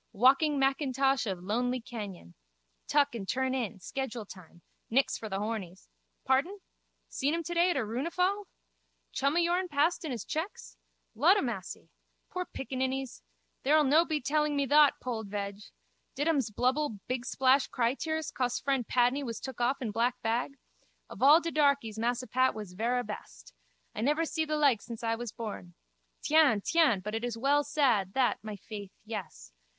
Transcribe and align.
Walking 0.13 0.57
Mackintosh 0.57 1.27
of 1.27 1.43
lonely 1.43 1.79
canyon. 1.79 2.33
Tuck 2.87 3.13
and 3.13 3.29
turn 3.29 3.53
in. 3.53 3.79
Schedule 3.79 4.25
time. 4.25 4.63
Nix 4.89 5.15
for 5.15 5.29
the 5.29 5.37
hornies. 5.37 5.87
Pardon? 6.25 6.57
Seen 7.07 7.35
him 7.35 7.43
today 7.43 7.69
at 7.69 7.77
a 7.77 7.81
runefal? 7.85 8.45
Chum 9.11 9.35
o' 9.35 9.39
yourn 9.39 9.67
passed 9.67 10.03
in 10.03 10.09
his 10.09 10.25
checks? 10.25 10.75
Ludamassy! 11.15 11.89
Pore 12.31 12.47
piccaninnies! 12.47 13.21
Thou'll 13.63 13.83
no 13.83 14.03
be 14.03 14.19
telling 14.19 14.55
me 14.55 14.65
thot, 14.65 14.95
Pold 14.99 15.27
veg! 15.27 15.59
Did 16.15 16.27
ums 16.27 16.49
blubble 16.49 16.97
bigsplash 17.07 17.69
crytears 17.69 18.33
cos 18.33 18.59
fren 18.59 18.83
Padney 18.83 19.23
was 19.23 19.39
took 19.39 19.61
off 19.61 19.83
in 19.83 19.91
black 19.91 20.19
bag? 20.23 20.57
Of 21.11 21.21
all 21.21 21.39
de 21.39 21.51
darkies 21.51 21.99
Massa 21.99 22.25
Pat 22.25 22.55
was 22.55 22.73
verra 22.73 23.03
best. 23.03 23.53
I 23.93 24.01
never 24.01 24.25
see 24.25 24.45
the 24.45 24.57
like 24.57 24.81
since 24.81 25.03
I 25.03 25.13
was 25.13 25.31
born. 25.31 25.75
Tiens, 26.23 26.63
tiens, 26.63 27.03
but 27.03 27.13
it 27.13 27.23
is 27.23 27.37
well 27.37 27.63
sad, 27.63 28.15
that, 28.15 28.39
my 28.43 28.55
faith, 28.55 28.93
yes. 29.05 29.51